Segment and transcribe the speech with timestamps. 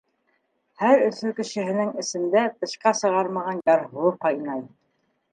[0.83, 4.65] Һәр Өфө кешеһенең эсендә тышҡа сығармаған ярһыуы ҡайнай.